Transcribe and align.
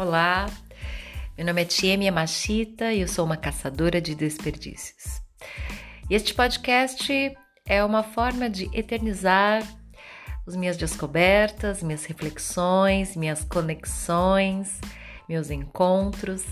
Olá, 0.00 0.46
meu 1.36 1.44
nome 1.44 1.60
é 1.60 1.64
Tieme 1.66 2.06
Yamashita 2.06 2.90
e 2.90 3.02
eu 3.02 3.06
sou 3.06 3.26
uma 3.26 3.36
caçadora 3.36 4.00
de 4.00 4.14
desperdícios. 4.14 5.20
Este 6.08 6.32
podcast 6.32 7.36
é 7.66 7.84
uma 7.84 8.02
forma 8.02 8.48
de 8.48 8.70
eternizar 8.72 9.62
as 10.46 10.56
minhas 10.56 10.78
descobertas, 10.78 11.82
minhas 11.82 12.06
reflexões, 12.06 13.14
minhas 13.14 13.44
conexões, 13.44 14.80
meus 15.28 15.50
encontros 15.50 16.46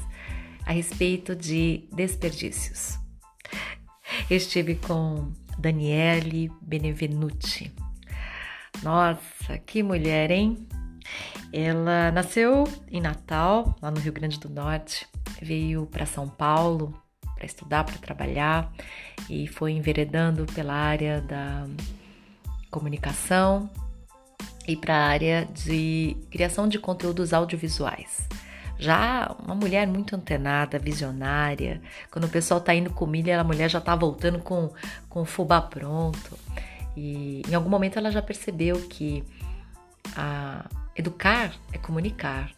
a 0.67 0.73
respeito 0.73 1.35
de 1.35 1.89
desperdícios. 1.91 2.99
Eu 4.29 4.37
estive 4.37 4.75
com 4.75 5.33
Daniele 5.59 6.53
Benevenuti. 6.61 7.74
Nossa, 8.83 9.57
que 9.65 9.83
mulher, 9.83 10.30
hein? 10.30 10.69
Ela 11.52 12.12
nasceu 12.12 12.65
em 12.91 13.01
Natal, 13.01 13.75
lá 13.80 13.91
no 13.91 14.01
Rio 14.01 14.12
Grande 14.12 14.38
do 14.38 14.51
Norte, 14.51 15.07
veio 15.41 15.87
para 15.87 16.05
São 16.05 16.29
Paulo 16.29 16.95
para 17.38 17.47
estudar, 17.47 17.84
para 17.84 17.97
trabalhar 17.98 18.73
e 19.30 19.47
foi 19.47 19.73
enveredando 19.73 20.45
pela 20.47 20.74
área 20.74 21.21
da 21.21 21.66
comunicação 22.69 23.71
e 24.66 24.77
para 24.77 24.95
a 24.95 25.07
área 25.07 25.47
de 25.47 26.16
criação 26.30 26.69
de 26.69 26.79
conteúdos 26.79 27.33
audiovisuais. 27.33 28.29
Já 28.79 29.35
uma 29.43 29.55
mulher 29.55 29.87
muito 29.87 30.15
antenada, 30.15 30.79
visionária. 30.79 31.80
Quando 32.10 32.24
o 32.24 32.29
pessoal 32.29 32.60
tá 32.60 32.74
indo 32.74 32.91
com 32.91 33.07
milha, 33.07 33.41
a 33.41 33.45
mulher 33.45 33.71
já 33.71 33.80
tá 33.80 33.95
voltando 33.96 34.38
com, 34.41 34.71
com 35.09 35.23
o 35.23 35.24
fubá 35.24 35.60
pronto. 35.60 36.38
E 36.96 37.43
em 37.49 37.55
algum 37.55 37.71
momento 37.71 37.99
ela 37.99 38.10
já 38.10 38.21
percebeu 38.21 38.80
que 38.88 39.24
a, 40.16 40.69
Educar 40.99 41.54
é 41.73 41.79
comunicar 41.79 42.51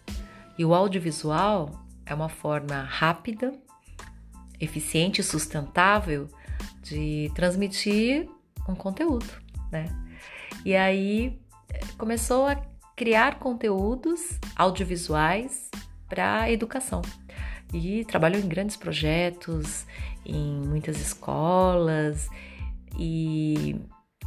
e 0.57 0.65
o 0.65 0.75
audiovisual 0.75 1.85
é 2.07 2.15
uma 2.15 2.31
forma 2.31 2.83
rápida, 2.85 3.53
eficiente 4.59 5.21
e 5.21 5.25
sustentável 5.25 6.27
de 6.83 7.31
transmitir 7.35 8.27
um 8.67 8.75
conteúdo, 8.75 9.27
né? 9.71 9.85
E 10.65 10.75
aí 10.75 11.39
começou 11.99 12.47
a 12.47 12.57
criar 12.97 13.39
conteúdos 13.39 14.39
audiovisuais 14.57 15.71
para 16.09 16.51
educação 16.51 17.03
e 17.75 18.07
trabalhou 18.07 18.41
em 18.41 18.49
grandes 18.49 18.75
projetos, 18.75 19.85
em 20.25 20.63
muitas 20.67 20.99
escolas 20.99 22.27
e 22.99 23.77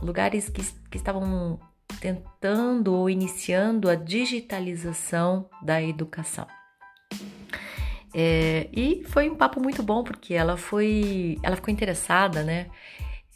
lugares 0.03 0.49
que, 0.49 0.63
que 0.91 0.97
estavam 0.97 1.59
tentando 2.03 2.93
ou 2.93 3.09
iniciando 3.09 3.89
a 3.89 3.95
digitalização 3.95 5.49
da 5.61 5.81
educação. 5.81 6.45
É, 8.13 8.67
e 8.73 9.05
foi 9.05 9.29
um 9.29 9.35
papo 9.35 9.61
muito 9.61 9.81
bom 9.81 10.03
porque 10.03 10.33
ela 10.33 10.57
foi, 10.57 11.39
ela 11.41 11.55
ficou 11.55 11.73
interessada, 11.73 12.43
né, 12.43 12.67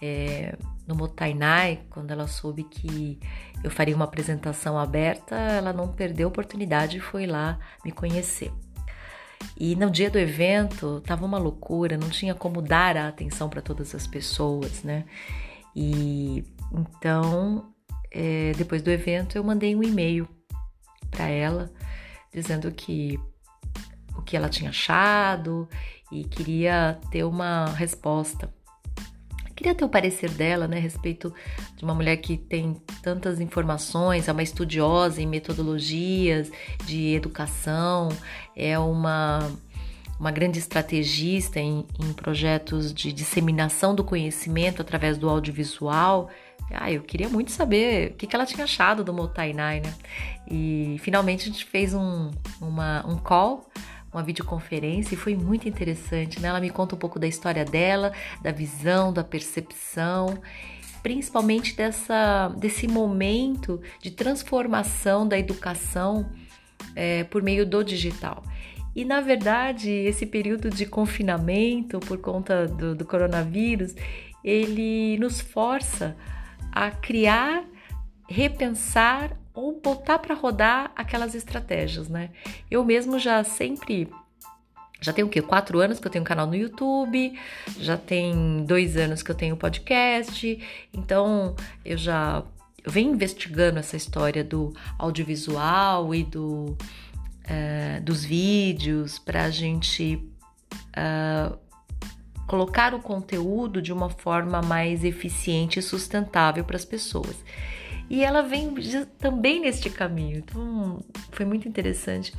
é, 0.01 0.57
no 0.85 0.95
Motainai, 0.95 1.85
quando 1.89 2.11
ela 2.11 2.27
soube 2.27 2.65
que 2.65 3.17
eu 3.63 3.71
faria 3.71 3.95
uma 3.95 4.03
apresentação 4.03 4.77
aberta, 4.77 5.35
ela 5.35 5.71
não 5.71 5.87
perdeu 5.87 6.27
a 6.27 6.29
oportunidade 6.29 6.97
e 6.97 6.99
foi 6.99 7.25
lá 7.25 7.57
me 7.85 7.91
conhecer. 7.93 8.51
E 9.57 9.77
no 9.77 9.89
dia 9.89 10.09
do 10.09 10.19
evento 10.19 10.99
tava 11.05 11.25
uma 11.25 11.37
loucura, 11.37 11.97
não 11.97 12.09
tinha 12.09 12.35
como 12.35 12.61
dar 12.61 12.97
a 12.97 13.07
atenção 13.07 13.47
para 13.47 13.61
todas 13.61 13.95
as 13.95 14.05
pessoas, 14.05 14.83
né? 14.83 15.05
E 15.73 16.43
então 16.73 17.73
é, 18.11 18.51
depois 18.57 18.81
do 18.81 18.89
evento, 18.89 19.37
eu 19.37 19.43
mandei 19.43 19.75
um 19.75 19.83
e-mail 19.83 20.27
para 21.09 21.27
ela 21.27 21.71
dizendo 22.33 22.71
que 22.71 23.19
o 24.15 24.21
que 24.21 24.35
ela 24.35 24.49
tinha 24.49 24.69
achado 24.69 25.67
e 26.11 26.23
queria 26.23 26.99
ter 27.11 27.23
uma 27.23 27.65
resposta. 27.67 28.53
Queria 29.55 29.73
ter 29.73 29.83
o 29.83 29.89
parecer 29.89 30.29
dela, 30.29 30.67
né, 30.67 30.77
a 30.77 30.79
respeito 30.79 31.33
de 31.75 31.83
uma 31.83 31.95
mulher 31.95 32.17
que 32.17 32.37
tem 32.37 32.75
tantas 33.01 33.39
informações, 33.39 34.27
é 34.27 34.31
uma 34.31 34.43
estudiosa 34.43 35.19
em 35.19 35.25
metodologias 35.25 36.51
de 36.85 37.15
educação, 37.15 38.09
é 38.55 38.77
uma 38.77 39.39
uma 40.19 40.31
grande 40.31 40.57
estrategista 40.57 41.59
em, 41.59 41.85
em 41.99 42.13
projetos 42.13 42.91
de 42.93 43.11
disseminação 43.11 43.93
do 43.93 44.03
conhecimento 44.03 44.81
através 44.81 45.17
do 45.17 45.29
audiovisual. 45.29 46.29
Ah, 46.71 46.91
eu 46.91 47.01
queria 47.01 47.29
muito 47.29 47.51
saber 47.51 48.11
o 48.11 48.13
que, 48.15 48.27
que 48.27 48.35
ela 48.35 48.45
tinha 48.45 48.65
achado 48.65 49.03
do 49.03 49.13
Motainai, 49.13 49.79
né? 49.79 49.93
E 50.49 50.97
finalmente 50.99 51.43
a 51.43 51.51
gente 51.51 51.65
fez 51.65 51.93
um, 51.93 52.31
uma, 52.59 53.05
um 53.07 53.17
call, 53.17 53.69
uma 54.11 54.21
videoconferência 54.21 55.13
e 55.13 55.17
foi 55.17 55.35
muito 55.35 55.67
interessante, 55.67 56.39
né? 56.39 56.49
Ela 56.49 56.59
me 56.59 56.69
conta 56.69 56.95
um 56.95 56.97
pouco 56.97 57.19
da 57.19 57.27
história 57.27 57.63
dela, 57.63 58.11
da 58.41 58.51
visão, 58.51 59.13
da 59.13 59.23
percepção, 59.23 60.41
principalmente 61.01 61.75
dessa, 61.75 62.49
desse 62.57 62.87
momento 62.87 63.81
de 64.01 64.11
transformação 64.11 65.25
da 65.27 65.39
educação 65.39 66.29
é, 66.95 67.23
por 67.23 67.41
meio 67.41 67.65
do 67.65 67.83
digital. 67.83 68.43
E 68.93 69.05
na 69.05 69.21
verdade, 69.21 69.89
esse 69.89 70.25
período 70.25 70.69
de 70.69 70.85
confinamento 70.85 71.99
por 71.99 72.17
conta 72.17 72.67
do, 72.67 72.95
do 72.95 73.05
coronavírus, 73.05 73.95
ele 74.43 75.17
nos 75.19 75.39
força 75.39 76.17
a 76.71 76.91
criar, 76.91 77.63
repensar 78.27 79.37
ou 79.53 79.79
botar 79.81 80.19
para 80.19 80.35
rodar 80.35 80.91
aquelas 80.95 81.33
estratégias, 81.33 82.07
né? 82.07 82.29
Eu 82.69 82.85
mesmo 82.85 83.17
já 83.17 83.43
sempre 83.43 84.09
já 84.99 85.13
tem 85.13 85.23
o 85.23 85.29
quê? 85.29 85.41
Quatro 85.41 85.79
anos 85.79 85.99
que 85.99 86.07
eu 86.07 86.11
tenho 86.11 86.23
um 86.23 86.25
canal 86.27 86.47
no 86.47 86.55
YouTube, 86.55 87.39
já 87.79 87.97
tem 87.97 88.65
dois 88.65 88.97
anos 88.97 89.21
que 89.21 89.29
eu 89.29 89.35
tenho 89.35 89.55
podcast, 89.55 90.59
então 90.91 91.55
eu 91.85 91.97
já 91.97 92.43
venho 92.85 93.13
investigando 93.13 93.77
essa 93.77 93.95
história 93.95 94.43
do 94.43 94.73
audiovisual 94.97 96.15
e 96.15 96.23
do, 96.23 96.75
uh, 97.45 98.01
dos 98.01 98.23
vídeos 98.23 99.19
para 99.19 99.43
a 99.43 99.49
gente 99.51 100.15
uh, 100.97 101.57
colocar 102.47 102.93
o 102.93 102.99
conteúdo 102.99 103.81
de 103.81 103.91
uma 103.91 104.09
forma 104.09 104.61
mais 104.61 105.03
eficiente 105.03 105.79
e 105.79 105.81
sustentável 105.81 106.63
para 106.63 106.77
as 106.77 106.85
pessoas. 106.85 107.35
E 108.09 108.23
ela 108.23 108.41
vem 108.41 108.73
também 109.19 109.59
neste 109.59 109.89
caminho, 109.89 110.37
então 110.37 111.03
foi 111.31 111.45
muito 111.45 111.67
interessante. 111.67 112.33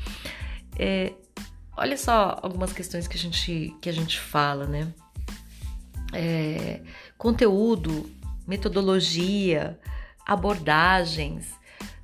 É, 0.79 1.13
olha 1.77 1.97
só 1.97 2.39
algumas 2.43 2.73
questões 2.73 3.07
que 3.07 3.17
a 3.17 3.21
gente, 3.21 3.77
que 3.83 3.89
a 3.91 3.93
gente 3.93 4.19
fala, 4.19 4.67
né? 4.67 4.93
É, 6.15 6.81
conteúdo, 7.19 8.11
metodologia, 8.47 9.79
abordagens, 10.27 11.53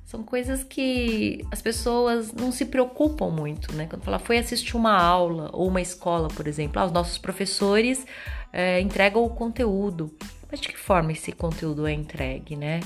são 0.05 0.23
coisas 0.23 0.63
que 0.63 1.43
as 1.51 1.61
pessoas 1.61 2.31
não 2.31 2.51
se 2.51 2.65
preocupam 2.65 3.29
muito, 3.29 3.73
né? 3.73 3.87
Quando 3.87 4.03
fala 4.03 4.19
foi 4.19 4.37
assistir 4.37 4.77
uma 4.77 4.95
aula 4.95 5.49
ou 5.51 5.67
uma 5.67 5.81
escola, 5.81 6.27
por 6.27 6.47
exemplo, 6.47 6.79
ah, 6.79 6.85
os 6.85 6.91
nossos 6.91 7.17
professores 7.17 8.05
é, 8.53 8.79
entregam 8.79 9.23
o 9.23 9.29
conteúdo. 9.29 10.15
Mas 10.49 10.61
de 10.61 10.69
que 10.69 10.77
forma 10.77 11.11
esse 11.11 11.31
conteúdo 11.31 11.87
é 11.87 11.91
entregue, 11.91 12.55
né? 12.55 12.81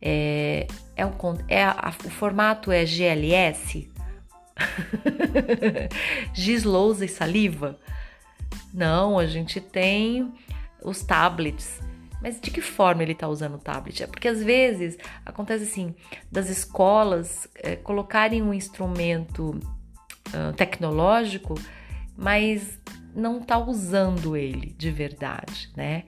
É, 0.00 0.68
é, 0.96 1.04
o, 1.04 1.12
é 1.48 1.64
a, 1.64 1.92
o 2.04 2.10
formato 2.10 2.70
é 2.70 2.86
GLS? 2.86 3.90
Giz, 6.32 6.62
lousa 6.62 7.04
e 7.04 7.08
saliva? 7.08 7.76
Não, 8.72 9.18
a 9.18 9.26
gente 9.26 9.60
tem 9.60 10.32
os 10.80 11.02
tablets 11.02 11.80
mas 12.22 12.40
de 12.40 12.50
que 12.50 12.60
forma 12.60 13.02
ele 13.02 13.12
está 13.12 13.28
usando 13.28 13.56
o 13.56 13.58
tablet? 13.58 14.02
É 14.02 14.06
porque 14.06 14.28
às 14.28 14.42
vezes 14.42 14.96
acontece 15.26 15.64
assim, 15.64 15.94
das 16.30 16.48
escolas 16.48 17.48
é, 17.56 17.74
colocarem 17.74 18.42
um 18.42 18.54
instrumento 18.54 19.58
uh, 20.28 20.52
tecnológico, 20.56 21.54
mas 22.16 22.78
não 23.14 23.40
está 23.40 23.58
usando 23.58 24.36
ele 24.36 24.74
de 24.78 24.90
verdade, 24.90 25.70
né? 25.76 26.04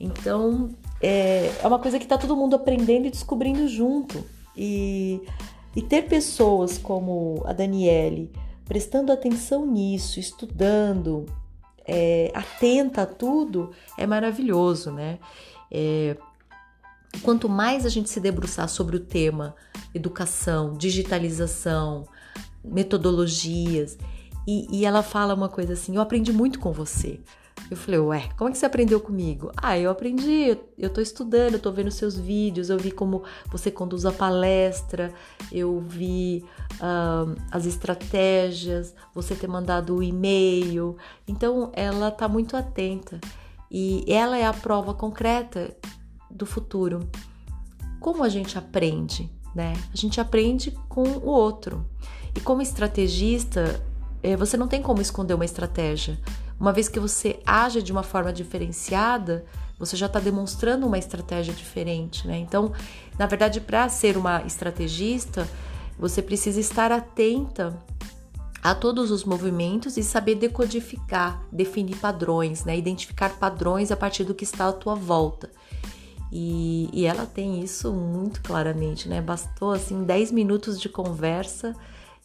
Então 0.00 0.70
é, 1.00 1.52
é 1.62 1.66
uma 1.66 1.78
coisa 1.78 1.98
que 1.98 2.04
está 2.04 2.18
todo 2.18 2.36
mundo 2.36 2.56
aprendendo 2.56 3.06
e 3.06 3.10
descobrindo 3.10 3.68
junto. 3.68 4.26
E, 4.56 5.22
e 5.74 5.80
ter 5.80 6.02
pessoas 6.02 6.76
como 6.76 7.42
a 7.46 7.52
Daniele 7.52 8.30
prestando 8.66 9.12
atenção 9.12 9.66
nisso, 9.66 10.20
estudando, 10.20 11.26
é, 11.86 12.30
atenta 12.34 13.02
a 13.02 13.06
tudo, 13.06 13.70
é 13.98 14.06
maravilhoso, 14.06 14.90
né? 14.90 15.18
É, 15.70 16.16
quanto 17.22 17.48
mais 17.48 17.84
a 17.84 17.88
gente 17.88 18.08
se 18.08 18.20
debruçar 18.20 18.68
sobre 18.68 18.96
o 18.96 19.00
tema 19.00 19.54
educação, 19.94 20.74
digitalização, 20.74 22.06
metodologias, 22.64 23.98
e, 24.46 24.66
e 24.80 24.84
ela 24.84 25.02
fala 25.02 25.34
uma 25.34 25.48
coisa 25.48 25.74
assim: 25.74 25.96
eu 25.96 26.02
aprendi 26.02 26.32
muito 26.32 26.58
com 26.58 26.72
você. 26.72 27.20
Eu 27.72 27.76
falei, 27.76 28.00
ué, 28.00 28.28
como 28.36 28.50
é 28.50 28.52
que 28.52 28.58
você 28.58 28.66
aprendeu 28.66 29.00
comigo? 29.00 29.50
Ah, 29.56 29.78
eu 29.78 29.90
aprendi, 29.90 30.58
eu 30.76 30.90
tô 30.90 31.00
estudando, 31.00 31.54
eu 31.54 31.58
tô 31.58 31.72
vendo 31.72 31.90
seus 31.90 32.18
vídeos, 32.18 32.68
eu 32.68 32.76
vi 32.76 32.90
como 32.90 33.22
você 33.50 33.70
conduz 33.70 34.04
a 34.04 34.12
palestra, 34.12 35.10
eu 35.50 35.80
vi 35.80 36.44
uh, 36.74 37.34
as 37.50 37.64
estratégias, 37.64 38.94
você 39.14 39.34
ter 39.34 39.48
mandado 39.48 39.96
o 39.96 40.02
e-mail. 40.02 40.98
Então, 41.26 41.72
ela 41.72 42.10
tá 42.10 42.28
muito 42.28 42.58
atenta 42.58 43.18
e 43.70 44.04
ela 44.06 44.36
é 44.36 44.44
a 44.44 44.52
prova 44.52 44.92
concreta 44.92 45.74
do 46.30 46.44
futuro. 46.44 47.08
Como 47.98 48.22
a 48.22 48.28
gente 48.28 48.58
aprende, 48.58 49.32
né? 49.54 49.72
A 49.90 49.96
gente 49.96 50.20
aprende 50.20 50.72
com 50.90 51.04
o 51.04 51.24
outro. 51.24 51.86
E 52.36 52.40
como 52.40 52.60
estrategista, 52.60 53.82
eh, 54.22 54.36
você 54.36 54.58
não 54.58 54.68
tem 54.68 54.82
como 54.82 55.00
esconder 55.00 55.32
uma 55.32 55.46
estratégia. 55.46 56.18
Uma 56.62 56.72
vez 56.72 56.88
que 56.88 57.00
você 57.00 57.40
age 57.44 57.82
de 57.82 57.90
uma 57.90 58.04
forma 58.04 58.32
diferenciada, 58.32 59.44
você 59.76 59.96
já 59.96 60.06
está 60.06 60.20
demonstrando 60.20 60.86
uma 60.86 60.96
estratégia 60.96 61.52
diferente, 61.52 62.24
né? 62.24 62.38
Então, 62.38 62.70
na 63.18 63.26
verdade, 63.26 63.60
para 63.60 63.88
ser 63.88 64.16
uma 64.16 64.44
estrategista, 64.44 65.48
você 65.98 66.22
precisa 66.22 66.60
estar 66.60 66.92
atenta 66.92 67.76
a 68.62 68.76
todos 68.76 69.10
os 69.10 69.24
movimentos 69.24 69.96
e 69.96 70.04
saber 70.04 70.36
decodificar, 70.36 71.42
definir 71.50 71.96
padrões, 71.96 72.64
né? 72.64 72.78
Identificar 72.78 73.30
padrões 73.30 73.90
a 73.90 73.96
partir 73.96 74.22
do 74.22 74.32
que 74.32 74.44
está 74.44 74.68
à 74.68 74.72
tua 74.72 74.94
volta. 74.94 75.50
E, 76.30 76.88
e 76.92 77.04
ela 77.06 77.26
tem 77.26 77.60
isso 77.60 77.92
muito 77.92 78.40
claramente, 78.40 79.08
né? 79.08 79.20
Bastou 79.20 79.72
assim 79.72 80.04
10 80.04 80.30
minutos 80.30 80.80
de 80.80 80.88
conversa 80.88 81.74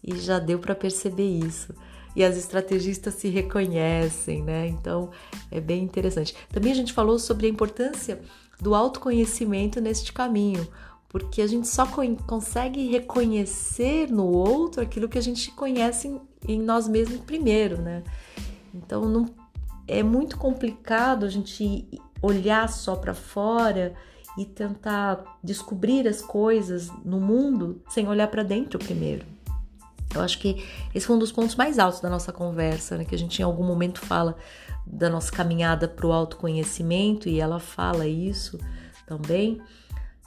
e 0.03 0.15
já 0.15 0.37
deu 0.37 0.59
para 0.59 0.75
perceber 0.75 1.27
isso 1.27 1.73
e 2.17 2.23
as 2.23 2.35
estrategistas 2.35 3.13
se 3.13 3.29
reconhecem, 3.29 4.41
né? 4.41 4.67
Então 4.67 5.11
é 5.51 5.61
bem 5.61 5.83
interessante. 5.83 6.35
Também 6.51 6.71
a 6.71 6.75
gente 6.75 6.91
falou 6.91 7.19
sobre 7.19 7.45
a 7.45 7.49
importância 7.49 8.19
do 8.59 8.73
autoconhecimento 8.73 9.79
neste 9.79 10.11
caminho, 10.11 10.67
porque 11.07 11.43
a 11.43 11.47
gente 11.47 11.67
só 11.67 11.85
consegue 12.25 12.89
reconhecer 12.89 14.09
no 14.09 14.25
outro 14.25 14.81
aquilo 14.81 15.07
que 15.07 15.19
a 15.19 15.21
gente 15.21 15.51
conhece 15.51 16.19
em, 16.47 16.59
nós 16.59 16.87
mesmos 16.87 17.19
primeiro, 17.19 17.79
né? 17.79 18.01
Então 18.73 19.07
não 19.07 19.27
é 19.87 20.01
muito 20.01 20.39
complicado 20.39 21.23
a 21.23 21.29
gente 21.29 21.87
olhar 22.19 22.67
só 22.67 22.95
para 22.95 23.13
fora 23.13 23.93
e 24.39 24.43
tentar 24.43 25.37
descobrir 25.43 26.07
as 26.07 26.19
coisas 26.19 26.89
no 27.05 27.19
mundo 27.19 27.79
sem 27.87 28.07
olhar 28.07 28.27
para 28.27 28.41
dentro 28.41 28.79
primeiro. 28.79 29.36
Eu 30.13 30.21
acho 30.21 30.39
que 30.39 30.65
esse 30.93 31.05
foi 31.05 31.15
um 31.15 31.19
dos 31.19 31.31
pontos 31.31 31.55
mais 31.55 31.77
altos 31.79 31.99
da 31.99 32.09
nossa 32.09 32.31
conversa, 32.31 32.97
né? 32.97 33.05
Que 33.05 33.15
a 33.15 33.17
gente 33.17 33.39
em 33.39 33.45
algum 33.45 33.63
momento 33.63 33.99
fala 33.99 34.35
da 34.85 35.09
nossa 35.09 35.31
caminhada 35.31 35.87
para 35.87 36.07
o 36.07 36.13
autoconhecimento 36.13 37.27
e 37.27 37.39
ela 37.39 37.59
fala 37.59 38.07
isso 38.07 38.57
também. 39.05 39.61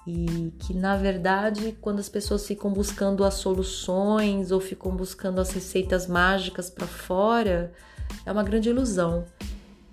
E 0.07 0.53
que 0.59 0.75
na 0.75 0.97
verdade, 0.97 1.77
quando 1.81 1.99
as 1.99 2.09
pessoas 2.09 2.47
ficam 2.47 2.73
buscando 2.73 3.25
as 3.25 3.35
soluções 3.35 4.51
ou 4.51 4.61
ficam 4.61 4.95
buscando 4.95 5.41
as 5.41 5.51
receitas 5.51 6.07
mágicas 6.07 6.69
para 6.69 6.87
fora, 6.87 7.73
é 8.25 8.33
uma 8.33 8.43
grande 8.43 8.69
ilusão. 8.69 9.25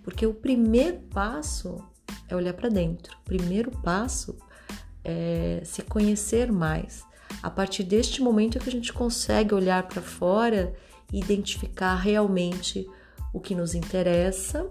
Porque 0.03 0.25
o 0.25 0.33
primeiro 0.33 0.99
passo 1.13 1.83
é 2.29 2.35
olhar 2.35 2.53
para 2.53 2.69
dentro. 2.69 3.17
O 3.21 3.25
primeiro 3.25 3.71
passo 3.71 4.37
é 5.03 5.61
se 5.63 5.81
conhecer 5.81 6.51
mais. 6.51 7.06
A 7.41 7.49
partir 7.49 7.83
deste 7.83 8.21
momento 8.21 8.57
é 8.57 8.61
que 8.61 8.69
a 8.69 8.71
gente 8.71 8.91
consegue 8.91 9.53
olhar 9.53 9.83
para 9.83 10.01
fora 10.01 10.73
e 11.11 11.19
identificar 11.19 11.95
realmente 11.95 12.87
o 13.33 13.39
que 13.39 13.53
nos 13.53 13.75
interessa, 13.75 14.67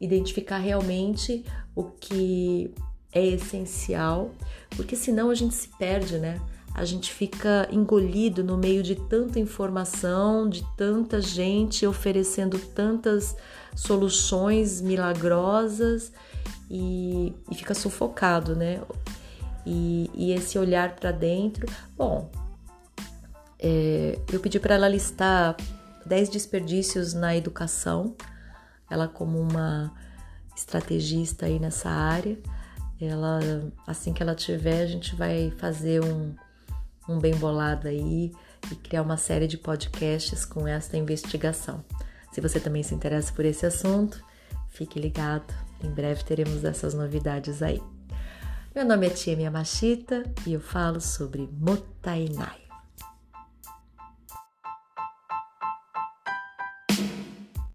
identificar 0.00 0.58
realmente 0.58 1.44
o 1.74 1.84
que 1.84 2.72
é 3.12 3.26
essencial, 3.26 4.32
porque 4.76 4.96
senão 4.96 5.30
a 5.30 5.34
gente 5.34 5.54
se 5.54 5.68
perde, 5.78 6.18
né? 6.18 6.40
A 6.74 6.84
gente 6.84 7.12
fica 7.12 7.68
engolido 7.70 8.42
no 8.42 8.56
meio 8.56 8.82
de 8.82 8.96
tanta 8.96 9.38
informação, 9.38 10.48
de 10.48 10.66
tanta 10.76 11.20
gente 11.20 11.86
oferecendo 11.86 12.58
tantas 12.58 13.36
soluções 13.76 14.80
milagrosas 14.80 16.12
e, 16.68 17.32
e 17.48 17.54
fica 17.54 17.74
sufocado, 17.74 18.56
né? 18.56 18.80
E, 19.66 20.10
e 20.14 20.32
esse 20.32 20.58
olhar 20.58 20.94
para 20.96 21.10
dentro. 21.10 21.66
Bom, 21.96 22.30
é, 23.58 24.18
eu 24.32 24.40
pedi 24.40 24.60
para 24.60 24.74
ela 24.74 24.88
listar 24.88 25.56
10 26.04 26.28
desperdícios 26.28 27.14
na 27.14 27.34
educação, 27.36 28.14
ela 28.90 29.08
como 29.08 29.40
uma 29.40 29.92
estrategista 30.56 31.46
aí 31.46 31.58
nessa 31.58 31.88
área. 31.88 32.38
Ela, 33.00 33.40
assim 33.86 34.12
que 34.12 34.22
ela 34.22 34.34
tiver, 34.34 34.82
a 34.82 34.86
gente 34.86 35.16
vai 35.16 35.50
fazer 35.58 36.02
um, 36.02 36.34
um 37.08 37.18
bem 37.18 37.34
bolado 37.34 37.88
aí 37.88 38.32
e 38.70 38.74
criar 38.76 39.02
uma 39.02 39.16
série 39.16 39.46
de 39.46 39.58
podcasts 39.58 40.44
com 40.44 40.66
esta 40.66 40.96
investigação. 40.96 41.84
Se 42.32 42.40
você 42.40 42.58
também 42.58 42.82
se 42.82 42.94
interessa 42.94 43.32
por 43.32 43.44
esse 43.44 43.66
assunto, 43.66 44.22
fique 44.70 44.98
ligado. 44.98 45.52
Em 45.82 45.90
breve 45.90 46.24
teremos 46.24 46.64
essas 46.64 46.94
novidades 46.94 47.62
aí. 47.62 47.80
Meu 48.74 48.84
nome 48.84 49.06
é 49.06 49.10
Tia 49.10 49.36
Miyamashita 49.36 50.24
e 50.44 50.52
eu 50.52 50.60
falo 50.60 51.00
sobre 51.00 51.48
Motainai. 51.60 52.63